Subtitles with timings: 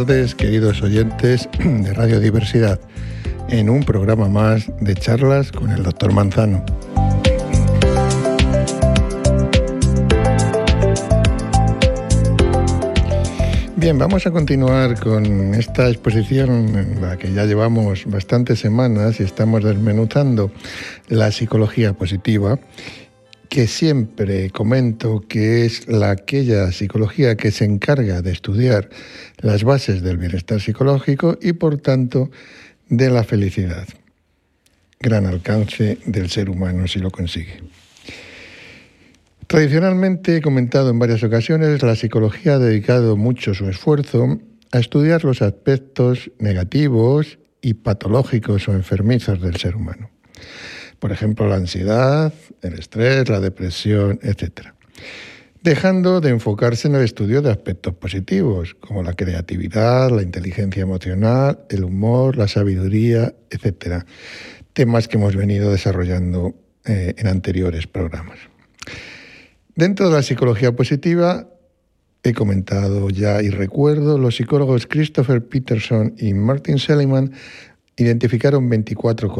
[0.00, 2.80] tardes, queridos oyentes de Radio Diversidad,
[3.48, 6.64] en un programa más de charlas con el doctor Manzano.
[13.76, 19.22] Bien, vamos a continuar con esta exposición en la que ya llevamos bastantes semanas y
[19.22, 20.50] estamos desmenuzando
[21.06, 22.58] la psicología positiva
[23.54, 28.90] que siempre comento que es la aquella psicología que se encarga de estudiar
[29.38, 32.32] las bases del bienestar psicológico y por tanto
[32.88, 33.86] de la felicidad.
[34.98, 37.62] Gran alcance del ser humano si lo consigue.
[39.46, 44.40] Tradicionalmente, he comentado en varias ocasiones, la psicología ha dedicado mucho su esfuerzo
[44.72, 50.10] a estudiar los aspectos negativos y patológicos o enfermizos del ser humano
[51.04, 52.32] por ejemplo la ansiedad,
[52.62, 54.68] el estrés, la depresión, etc.
[55.62, 61.58] Dejando de enfocarse en el estudio de aspectos positivos, como la creatividad, la inteligencia emocional,
[61.68, 64.04] el humor, la sabiduría, etc.
[64.72, 66.54] Temas que hemos venido desarrollando
[66.86, 68.38] eh, en anteriores programas.
[69.74, 71.50] Dentro de la psicología positiva,
[72.22, 77.34] he comentado ya y recuerdo, los psicólogos Christopher Peterson y Martin Seligman
[77.96, 79.32] identificaron 24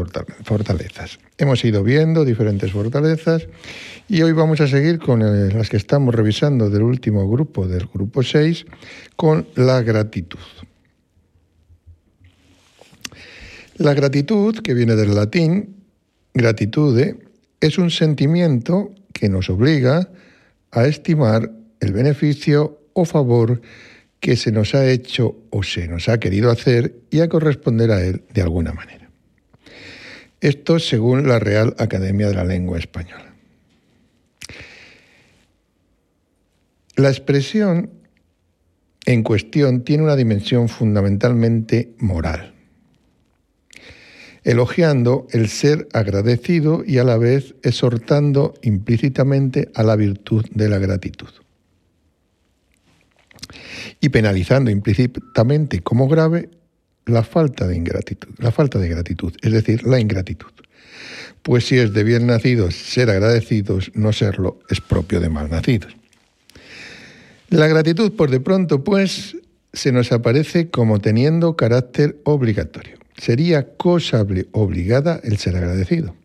[0.45, 1.19] fortalezas.
[1.39, 3.49] Hemos ido viendo diferentes fortalezas
[4.09, 8.23] y hoy vamos a seguir con las que estamos revisando del último grupo, del grupo
[8.23, 8.67] 6,
[9.17, 10.39] con la gratitud.
[13.77, 15.75] La gratitud, que viene del latín,
[16.33, 17.19] gratitude,
[17.61, 20.11] es un sentimiento que nos obliga
[20.71, 23.61] a estimar el beneficio o favor
[24.33, 28.25] se nos ha hecho o se nos ha querido hacer y a corresponder a él
[28.33, 29.11] de alguna manera.
[30.41, 33.35] Esto según la Real Academia de la Lengua Española.
[36.97, 37.91] La expresión
[39.05, 42.55] en cuestión tiene una dimensión fundamentalmente moral,
[44.43, 50.79] elogiando el ser agradecido y a la vez exhortando implícitamente a la virtud de la
[50.79, 51.44] gratitud
[54.01, 56.51] y penalizando implícitamente como grave
[57.07, 60.53] la falta de ingratitud, la falta de gratitud, es decir, la ingratitud.
[61.43, 65.95] Pues si es de bien nacidos ser agradecidos, no serlo es propio de mal nacidos.
[67.51, 69.37] La gratitud, por de pronto, pues,
[69.73, 72.97] se nos aparece como teniendo carácter obligatorio.
[73.17, 76.17] Sería cosa obligada el ser agradecido.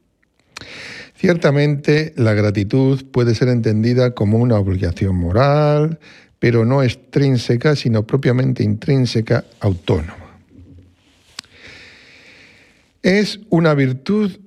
[1.19, 5.99] Ciertamente, la gratitud puede ser entendida como una obligación moral,
[6.39, 10.39] pero no extrínseca, sino propiamente intrínseca, autónoma.
[13.03, 14.39] Es una virtud,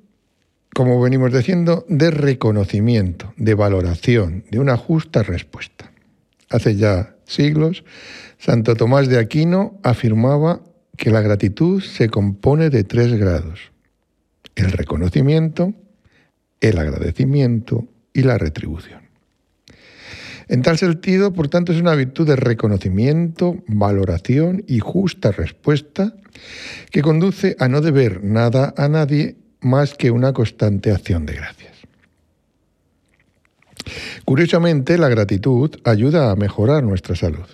[0.75, 5.93] como venimos diciendo, de reconocimiento, de valoración, de una justa respuesta.
[6.49, 7.85] Hace ya siglos,
[8.39, 10.63] Santo Tomás de Aquino afirmaba
[10.97, 13.61] que la gratitud se compone de tres grados.
[14.55, 15.75] El reconocimiento,
[16.63, 19.03] el agradecimiento y la retribución.
[20.49, 26.15] En tal sentido, por tanto, es una virtud de reconocimiento, valoración y justa respuesta
[26.91, 31.73] que conduce a no deber nada a nadie más que una constante acción de gracias.
[34.25, 37.47] Curiosamente, la gratitud ayuda a mejorar nuestra salud.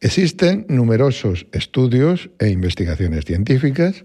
[0.00, 4.04] Existen numerosos estudios e investigaciones científicas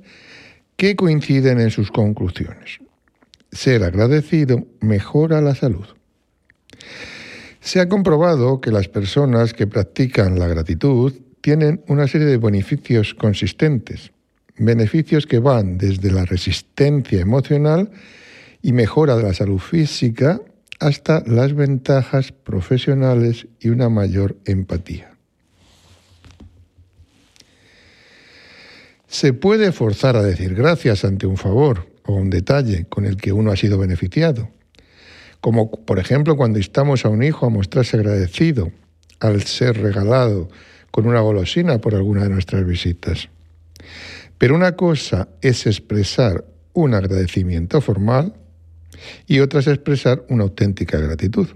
[0.78, 2.80] que coinciden en sus conclusiones.
[3.52, 5.86] Ser agradecido mejora la salud.
[7.60, 13.14] Se ha comprobado que las personas que practican la gratitud tienen una serie de beneficios
[13.14, 14.12] consistentes,
[14.58, 17.92] beneficios que van desde la resistencia emocional
[18.62, 20.42] y mejora de la salud física
[20.80, 25.12] hasta las ventajas profesionales y una mayor empatía.
[29.08, 33.32] Se puede forzar a decir gracias ante un favor o un detalle con el que
[33.32, 34.50] uno ha sido beneficiado
[35.42, 38.72] como por ejemplo cuando instamos a un hijo a mostrarse agradecido
[39.20, 40.50] al ser regalado
[40.92, 43.30] con una golosina por alguna de nuestras visitas.
[44.38, 48.34] Pero una cosa es expresar un agradecimiento formal
[49.28, 51.48] y otra es expresar una auténtica gratitud,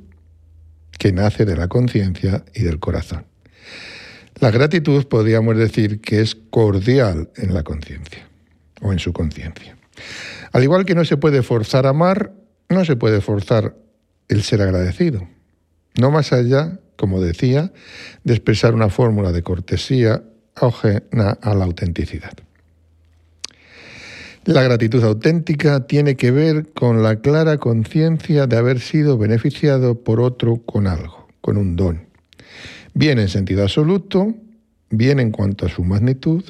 [0.97, 3.25] que nace de la conciencia y del corazón.
[4.39, 8.27] La gratitud podríamos decir que es cordial en la conciencia
[8.81, 9.77] o en su conciencia.
[10.53, 12.31] Al igual que no se puede forzar a amar,
[12.69, 13.75] no se puede forzar
[14.29, 15.27] el ser agradecido,
[15.99, 17.73] no más allá, como decía,
[18.23, 20.23] de expresar una fórmula de cortesía
[20.55, 22.33] ajena a la autenticidad.
[24.45, 30.19] La gratitud auténtica tiene que ver con la clara conciencia de haber sido beneficiado por
[30.19, 32.07] otro con algo, con un don,
[32.93, 34.35] bien en sentido absoluto,
[34.91, 36.43] bien en cuanto a su magnitud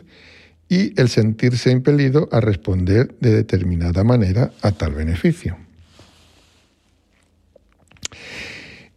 [0.73, 5.55] y el sentirse impelido a responder de determinada manera a tal beneficio.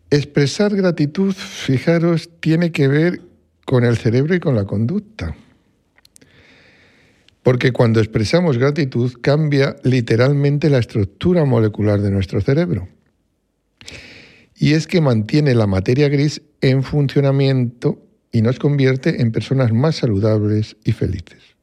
[0.09, 3.21] Expresar gratitud, fijaros, tiene que ver
[3.67, 5.37] con el cerebro y con la conducta.
[7.43, 12.89] Porque cuando expresamos gratitud cambia literalmente la estructura molecular de nuestro cerebro.
[14.55, 18.03] Y es que mantiene la materia gris en funcionamiento
[18.33, 21.56] y nos convierte en personas más saludables y felices.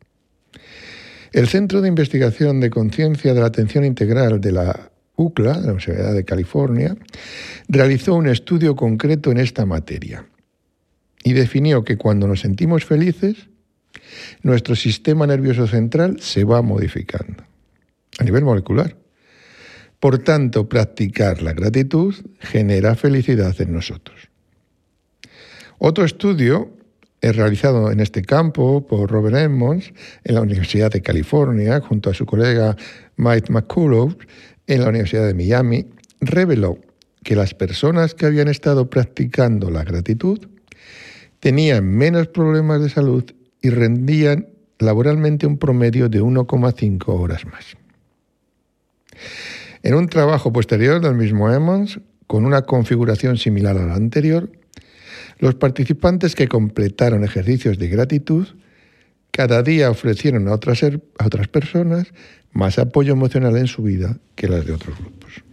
[1.34, 5.74] El Centro de Investigación de Conciencia de la Atención Integral de la UCLA, de la
[5.74, 6.96] Universidad de California,
[7.68, 10.28] realizó un estudio concreto en esta materia
[11.24, 13.50] y definió que cuando nos sentimos felices,
[14.44, 17.44] nuestro sistema nervioso central se va modificando
[18.20, 18.96] a nivel molecular.
[20.00, 24.30] Por tanto, practicar la gratitud genera felicidad en nosotros.
[25.80, 26.83] Otro estudio es
[27.32, 29.94] realizado en este campo por Robert Edmonds
[30.24, 32.76] en la Universidad de California junto a su colega
[33.16, 34.18] Mike McCullough
[34.68, 35.86] en la Universidad de Miami
[36.20, 36.78] reveló
[37.24, 40.40] que las personas que habían estado practicando la gratitud
[41.40, 43.24] tenían menos problemas de salud
[43.62, 44.48] y rendían
[44.80, 47.78] laboralmente un promedio de 1,5 horas más.
[49.82, 54.50] En un trabajo posterior del mismo Emmons, con una configuración similar a la anterior,
[55.40, 58.48] los participantes que completaron ejercicios de gratitud
[59.34, 62.14] cada día ofrecieron a otras, personas
[62.52, 65.44] más apoyo emocional en su vida que las de otros grupos.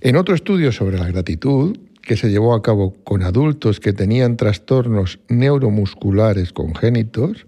[0.00, 4.36] En otro estudio sobre la gratitud, que se llevó a cabo con adultos que tenían
[4.36, 7.46] trastornos neuromusculares congénitos,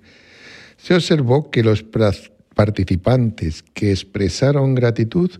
[0.78, 1.84] se observó que los
[2.56, 5.30] participantes que expresaron gratitud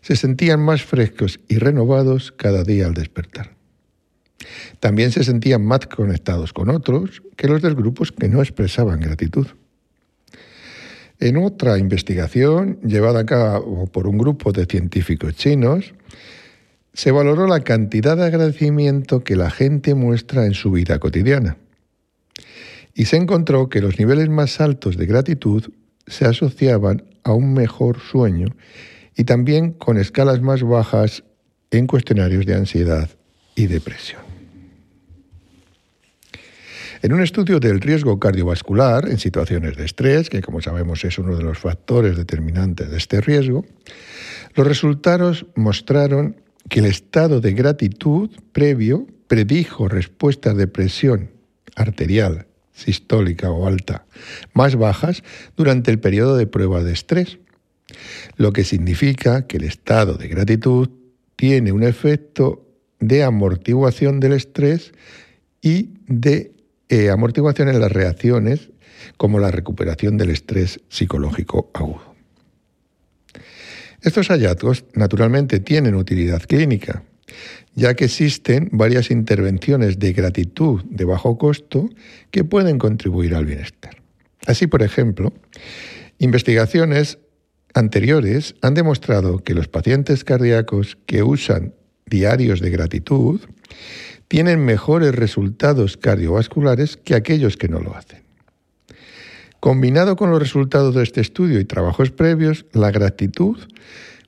[0.00, 3.53] se sentían más frescos y renovados cada día al despertar.
[4.80, 9.46] También se sentían más conectados con otros que los de grupos que no expresaban gratitud.
[11.20, 15.94] En otra investigación llevada a cabo por un grupo de científicos chinos,
[16.92, 21.56] se valoró la cantidad de agradecimiento que la gente muestra en su vida cotidiana.
[22.94, 25.64] Y se encontró que los niveles más altos de gratitud
[26.06, 28.48] se asociaban a un mejor sueño
[29.16, 31.24] y también con escalas más bajas
[31.70, 33.08] en cuestionarios de ansiedad
[33.56, 34.23] y depresión.
[37.04, 41.36] En un estudio del riesgo cardiovascular en situaciones de estrés, que como sabemos es uno
[41.36, 43.66] de los factores determinantes de este riesgo,
[44.54, 46.40] los resultados mostraron
[46.70, 51.30] que el estado de gratitud previo predijo respuestas de presión
[51.76, 54.06] arterial, sistólica o alta
[54.54, 55.22] más bajas
[55.58, 57.38] durante el periodo de prueba de estrés,
[58.38, 60.88] lo que significa que el estado de gratitud
[61.36, 62.66] tiene un efecto
[62.98, 64.94] de amortiguación del estrés
[65.60, 66.54] y de
[66.88, 68.70] eh, amortiguación en las reacciones
[69.16, 72.14] como la recuperación del estrés psicológico agudo.
[74.02, 77.04] Estos hallazgos naturalmente tienen utilidad clínica,
[77.74, 81.88] ya que existen varias intervenciones de gratitud de bajo costo
[82.30, 83.96] que pueden contribuir al bienestar.
[84.46, 85.32] Así, por ejemplo,
[86.18, 87.18] investigaciones
[87.72, 91.74] anteriores han demostrado que los pacientes cardíacos que usan
[92.06, 93.40] diarios de gratitud
[94.28, 98.22] tienen mejores resultados cardiovasculares que aquellos que no lo hacen.
[99.60, 103.58] Combinado con los resultados de este estudio y trabajos previos, la gratitud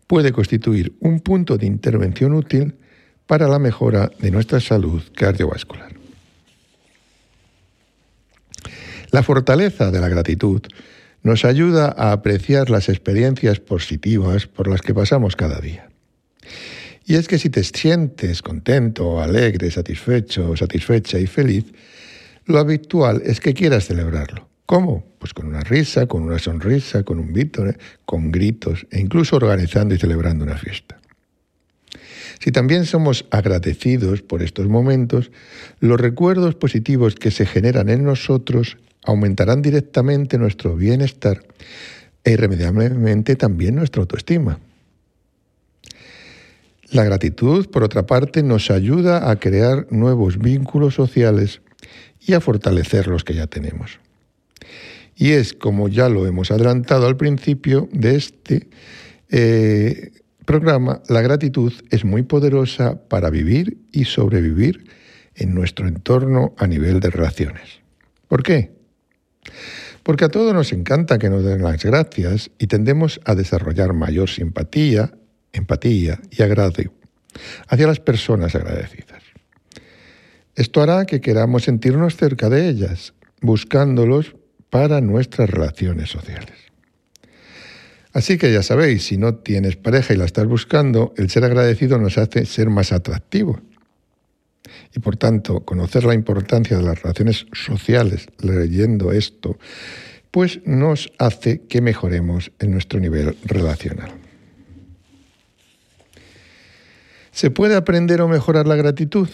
[0.07, 2.77] puede constituir un punto de intervención útil
[3.27, 5.95] para la mejora de nuestra salud cardiovascular.
[9.11, 10.63] La fortaleza de la gratitud
[11.23, 15.89] nos ayuda a apreciar las experiencias positivas por las que pasamos cada día.
[17.09, 21.65] Y es que si te sientes contento, alegre, satisfecho, satisfecha y feliz,
[22.47, 24.49] lo habitual es que quieras celebrarlo.
[24.67, 25.05] ¿Cómo?
[25.21, 29.95] Pues con una risa, con una sonrisa, con un vítore, con gritos e incluso organizando
[29.95, 30.99] y celebrando una fiesta.
[32.41, 35.31] Si también somos agradecidos por estos momentos,
[35.79, 41.45] los recuerdos positivos que se generan en nosotros aumentarán directamente nuestro bienestar
[42.25, 44.59] e irremediablemente también nuestra autoestima.
[46.91, 51.61] La gratitud, por otra parte, nos ayuda a crear nuevos vínculos sociales
[52.21, 53.99] y a fortalecer los que ya tenemos.
[55.17, 58.69] Y es, como ya lo hemos adelantado al principio de este
[59.31, 60.13] eh,
[60.45, 64.85] programa, la gratitud es muy poderosa para vivir y sobrevivir
[65.35, 67.81] en nuestro entorno a nivel de relaciones.
[68.29, 68.73] ¿Por qué?
[70.03, 74.29] Porque a todos nos encanta que nos den las gracias y tendemos a desarrollar mayor
[74.29, 75.13] simpatía,
[75.57, 76.83] empatía y agrado
[77.69, 79.23] hacia las personas agradecidas.
[80.55, 84.37] Esto hará que queramos sentirnos cerca de ellas, buscándolos
[84.71, 86.57] para nuestras relaciones sociales.
[88.13, 91.99] Así que ya sabéis, si no tienes pareja y la estás buscando, el ser agradecido
[91.99, 93.61] nos hace ser más atractivos.
[94.95, 99.59] Y por tanto, conocer la importancia de las relaciones sociales leyendo esto,
[100.31, 104.26] pues nos hace que mejoremos en nuestro nivel relacional.
[107.37, 109.29] ¿Se puede aprender o mejorar la gratitud?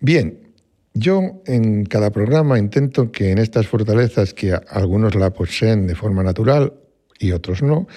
[0.00, 0.38] Bien,
[0.94, 6.22] yo en cada programa intento que en estas fortalezas que algunos la poseen de forma
[6.22, 6.72] natural
[7.18, 7.88] y otros no,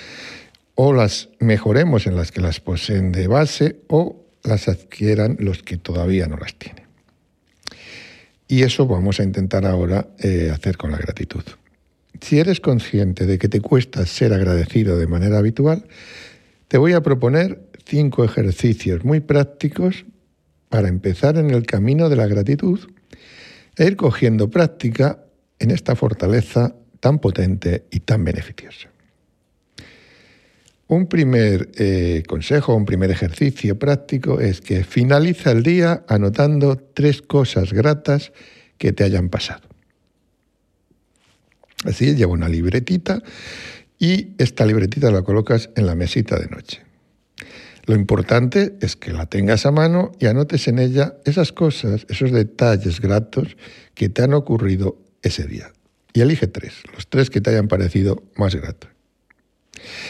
[0.76, 5.78] o las mejoremos en las que las poseen de base o las adquieran los que
[5.78, 6.84] todavía no las tienen.
[8.50, 11.44] Y eso vamos a intentar ahora eh, hacer con la gratitud.
[12.20, 15.86] Si eres consciente de que te cuesta ser agradecido de manera habitual,
[16.72, 20.06] te voy a proponer cinco ejercicios muy prácticos
[20.70, 22.80] para empezar en el camino de la gratitud
[23.76, 25.22] e ir cogiendo práctica
[25.60, 28.90] en esta fortaleza tan potente y tan beneficiosa.
[30.88, 37.22] Un primer eh, consejo, un primer ejercicio práctico es que finaliza el día anotando tres
[37.22, 38.32] cosas gratas
[38.78, 39.68] que te hayan pasado.
[41.84, 43.22] Así lleva una libretita
[44.02, 46.82] y esta libretita la colocas en la mesita de noche.
[47.86, 52.32] Lo importante es que la tengas a mano y anotes en ella esas cosas, esos
[52.32, 53.56] detalles gratos
[53.94, 55.72] que te han ocurrido ese día.
[56.14, 58.90] Y elige tres, los tres que te hayan parecido más gratos.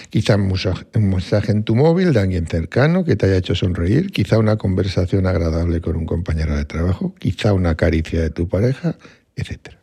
[0.10, 4.38] Quizá un mensaje en tu móvil de alguien cercano que te haya hecho sonreír, quizá
[4.38, 8.96] una conversación agradable con un compañero de trabajo, quizá una caricia de tu pareja,
[9.36, 9.81] etc.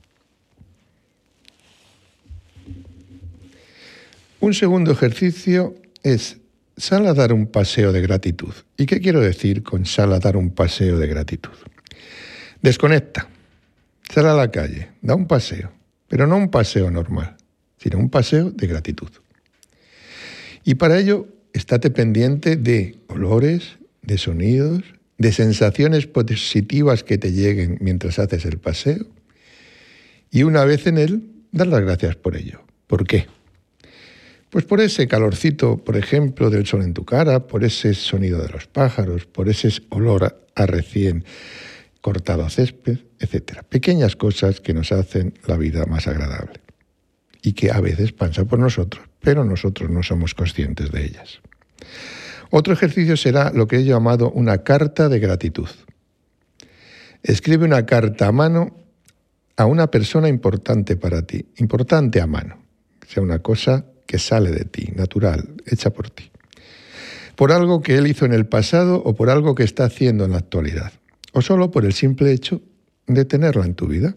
[4.41, 6.39] Un segundo ejercicio es
[6.79, 8.55] Sal a dar un paseo de gratitud.
[8.77, 11.51] ¿Y qué quiero decir con sal a dar un paseo de gratitud?
[12.63, 13.29] Desconecta.
[14.09, 15.73] Sal a la calle, da un paseo,
[16.07, 17.37] pero no un paseo normal,
[17.79, 19.09] sino un paseo de gratitud.
[20.63, 24.85] Y para ello, estate pendiente de olores, de sonidos,
[25.19, 29.05] de sensaciones positivas que te lleguen mientras haces el paseo.
[30.31, 32.61] Y una vez en él, dar las gracias por ello.
[32.87, 33.27] ¿Por qué?
[34.51, 38.49] Pues por ese calorcito, por ejemplo, del sol en tu cara, por ese sonido de
[38.49, 41.25] los pájaros, por ese olor a recién
[42.01, 43.63] cortado césped, etc.
[43.69, 46.61] Pequeñas cosas que nos hacen la vida más agradable
[47.43, 51.41] y que a veces pasan por nosotros, pero nosotros no somos conscientes de ellas.
[52.51, 55.69] Otro ejercicio será lo que he llamado una carta de gratitud.
[57.23, 58.75] Escribe una carta a mano
[59.57, 62.63] a una persona importante para ti, importante a mano,
[63.07, 66.31] sea una cosa que sale de ti, natural, hecha por ti.
[67.37, 70.33] Por algo que él hizo en el pasado o por algo que está haciendo en
[70.33, 70.93] la actualidad.
[71.35, 72.63] O solo por el simple hecho
[73.07, 74.17] de tenerla en tu vida.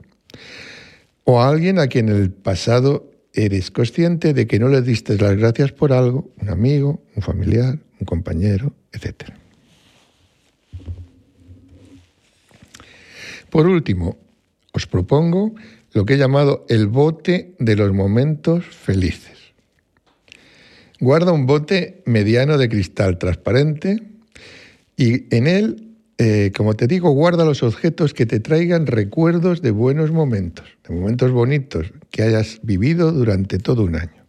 [1.25, 5.17] O a alguien a quien en el pasado eres consciente de que no le diste
[5.17, 9.33] las gracias por algo, un amigo, un familiar, un compañero, etc.
[13.49, 14.17] Por último,
[14.71, 15.53] os propongo
[15.91, 19.40] lo que he llamado el bote de los momentos felices.
[21.01, 24.03] Guarda un bote mediano de cristal transparente
[24.95, 29.71] y en él, eh, como te digo, guarda los objetos que te traigan recuerdos de
[29.71, 34.23] buenos momentos, de momentos bonitos que hayas vivido durante todo un año.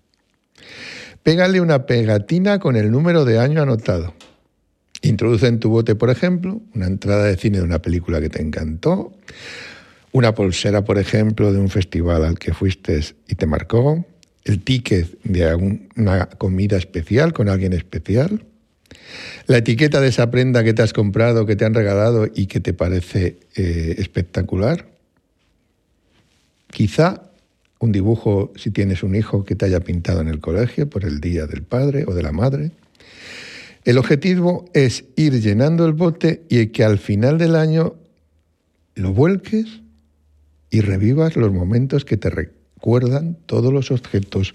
[1.23, 4.14] Pégale una pegatina con el número de año anotado.
[5.02, 8.41] Introduce en tu bote, por ejemplo, una entrada de cine de una película que te
[8.41, 9.12] encantó,
[10.11, 12.99] una pulsera, por ejemplo, de un festival al que fuiste
[13.29, 14.07] y te marcó,
[14.45, 18.45] el ticket de una comida especial con alguien especial,
[19.47, 22.61] la etiqueta de esa prenda que te has comprado, que te han regalado y que
[22.61, 24.87] te parece eh, espectacular,
[26.71, 27.31] quizá
[27.79, 31.21] un dibujo si tienes un hijo que te haya pintado en el colegio por el
[31.21, 32.71] día del padre o de la madre.
[33.85, 37.97] El objetivo es ir llenando el bote y que al final del año
[38.95, 39.67] lo vuelques
[40.71, 42.31] y revivas los momentos que te,
[42.83, 44.53] recuerdan todos los objetos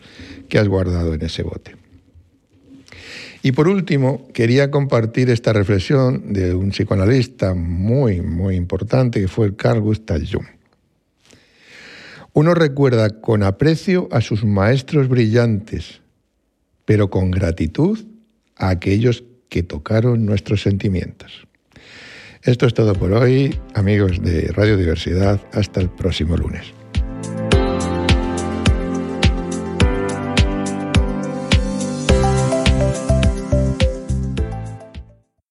[0.49, 1.77] que has guardado en ese bote.
[3.41, 9.55] Y por último, quería compartir esta reflexión de un psicoanalista muy, muy importante que fue
[9.55, 10.45] Carl Gustav Jung.
[12.33, 16.01] Uno recuerda con aprecio a sus maestros brillantes,
[16.83, 17.97] pero con gratitud
[18.57, 21.47] a aquellos que tocaron nuestros sentimientos.
[22.43, 25.39] Esto es todo por hoy, amigos de Radio Diversidad.
[25.53, 26.76] Hasta el próximo lunes.